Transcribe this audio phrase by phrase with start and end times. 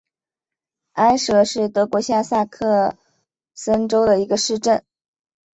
[0.93, 2.97] 埃舍是德国下萨克
[3.53, 4.83] 森州的一个市镇。